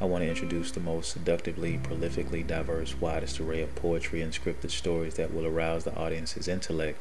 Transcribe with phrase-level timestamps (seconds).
[0.00, 4.70] I want to introduce the most seductively, prolifically diverse, widest array of poetry and scripted
[4.70, 7.00] stories that will arouse the audience's intellect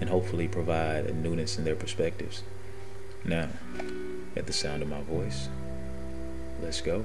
[0.00, 2.42] and hopefully provide a newness in their perspectives.
[3.24, 3.50] Now,
[4.34, 5.48] at the sound of my voice,
[6.60, 7.04] let's go.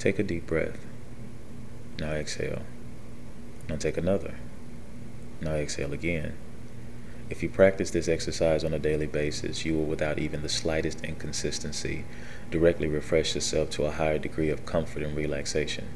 [0.00, 0.84] Take a deep breath.
[2.00, 2.62] Now exhale.
[3.68, 4.34] Now take another.
[5.40, 6.36] Now exhale again.
[7.30, 11.02] If you practice this exercise on a daily basis, you will, without even the slightest
[11.02, 12.04] inconsistency,
[12.50, 15.88] directly refresh yourself to a higher degree of comfort and relaxation.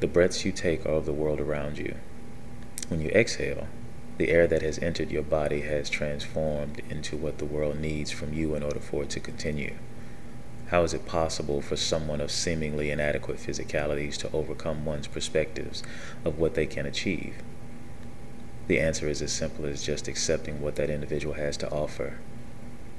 [0.00, 1.96] The breaths you take are of the world around you.
[2.88, 3.68] When you exhale,
[4.16, 8.32] the air that has entered your body has transformed into what the world needs from
[8.32, 9.74] you in order for it to continue.
[10.68, 15.82] How is it possible for someone of seemingly inadequate physicalities to overcome one's perspectives
[16.24, 17.34] of what they can achieve?
[18.70, 22.18] The answer is as simple as just accepting what that individual has to offer.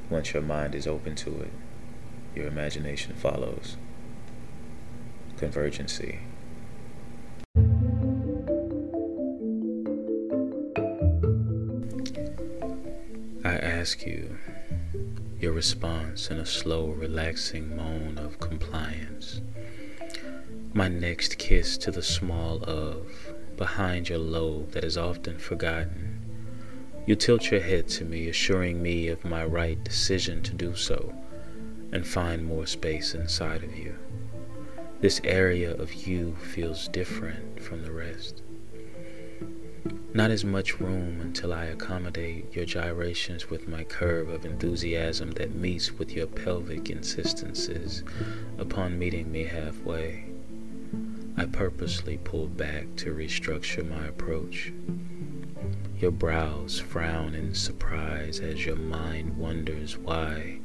[0.09, 1.53] Once your mind is open to it,
[2.36, 3.78] your imagination follows.
[5.38, 6.19] Convergency.
[13.45, 14.38] I ask you
[15.39, 19.39] your response in a slow, relaxing moan of compliance.
[20.73, 23.31] My next kiss to the small of
[23.62, 26.20] behind your lobe that is often forgotten.
[27.06, 31.13] You tilt your head to me, assuring me of my right decision to do so
[31.91, 33.96] and find more space inside of you.
[35.02, 38.41] This area of you feels different from the rest.
[40.12, 45.53] Not as much room until I accommodate your gyrations with my curve of enthusiasm that
[45.53, 48.03] meets with your pelvic insistences
[48.58, 50.31] upon meeting me halfway.
[51.41, 54.72] I purposely pull back to restructure my approach.
[55.97, 60.59] Your brows frown in surprise as your mind wonders why,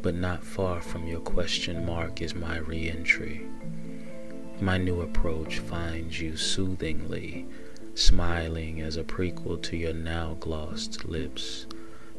[0.00, 3.46] but not far from your question mark is my reentry.
[4.62, 7.46] My new approach finds you soothingly
[7.94, 11.66] smiling as a prequel to your now glossed lips,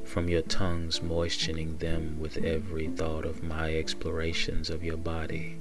[0.03, 5.57] from your tongues moistening them with every thought of my explorations of your body,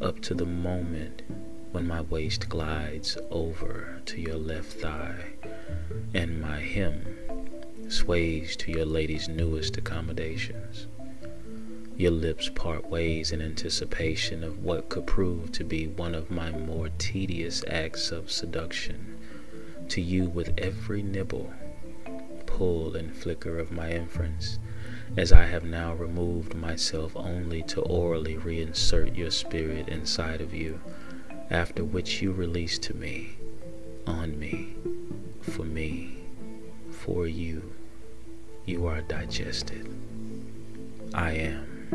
[0.00, 1.22] up to the moment
[1.76, 5.34] when my waist glides over to your left thigh,
[6.14, 7.04] and my hem
[7.88, 10.86] sways to your lady's newest accommodations.
[11.94, 16.50] Your lips part ways in anticipation of what could prove to be one of my
[16.50, 19.18] more tedious acts of seduction
[19.90, 21.52] to you with every nibble,
[22.46, 24.58] pull, and flicker of my inference,
[25.18, 30.80] as I have now removed myself only to orally reinsert your spirit inside of you,
[31.50, 33.36] after which you release to me,
[34.06, 34.74] on me,
[35.40, 36.16] for me,
[36.90, 37.72] for you.
[38.64, 39.88] You are digested.
[41.14, 41.88] I am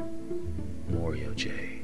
[0.90, 1.82] Morio J.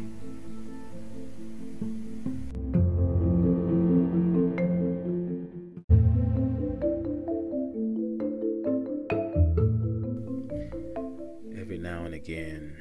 [11.60, 12.78] Every now and again,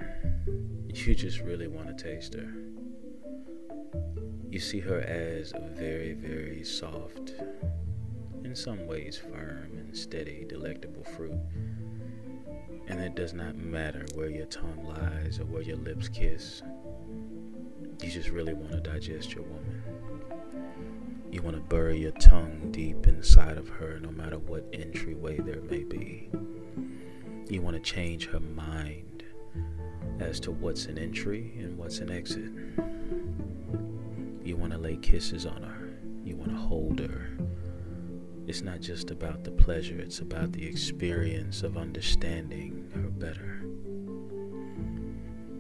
[0.95, 2.66] you just really want to taste her.
[4.51, 7.35] You see her as very, very soft,
[8.45, 11.39] in some ways firm and steady, delectable fruit.
[12.87, 16.63] And it does not matter where your tongue lies or where your lips kiss.
[18.03, 19.83] You just really want to digest your woman.
[21.33, 25.61] You want to bury your tongue deep inside of her, no matter what entryway there
[25.63, 26.31] may be.
[27.51, 29.25] You want to change her mind
[30.21, 32.53] as to what's an entry and what's an exit.
[34.47, 37.37] You want to lay kisses on her, you want to hold her.
[38.47, 43.63] It's not just about the pleasure, it's about the experience of understanding her better.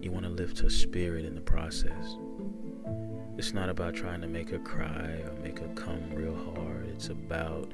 [0.00, 2.16] You want to lift her spirit in the process.
[3.36, 6.86] It's not about trying to make her cry or make her come real hard.
[6.86, 7.72] It's about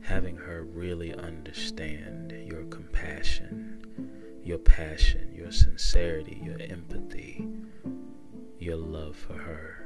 [0.00, 3.82] having her really understand your compassion
[4.42, 7.48] your passion, your sincerity, your empathy,
[8.60, 9.85] your love for her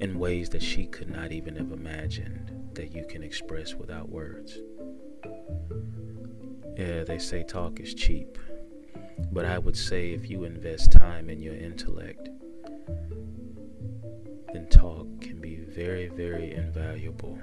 [0.00, 4.58] in ways that she could not even have imagined that you can express without words.
[6.76, 8.38] Yeah, they say talk is cheap.
[9.32, 12.28] But I would say if you invest time in your intellect,
[14.52, 17.38] then talk can be very, very invaluable.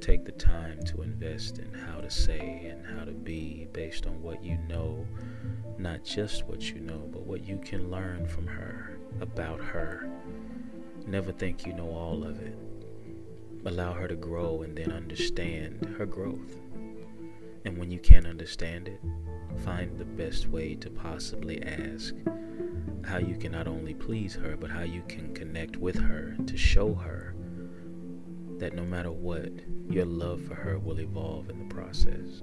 [0.00, 4.20] Take the time to invest in how to say and how to be based on
[4.20, 5.06] what you know,
[5.78, 10.10] not just what you know, but what you can learn from her, about her.
[11.06, 12.56] Never think you know all of it.
[13.64, 16.60] Allow her to grow and then understand her growth.
[17.64, 19.00] And when you can't understand it,
[19.64, 22.14] find the best way to possibly ask
[23.04, 26.56] how you can not only please her, but how you can connect with her to
[26.56, 27.34] show her
[28.58, 29.50] that no matter what,
[29.90, 32.42] your love for her will evolve in the process.